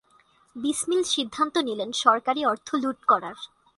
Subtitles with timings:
[0.55, 3.37] বিসমিল সিদ্ধান্ত নিলেন সরকারি অর্থ লুট করার।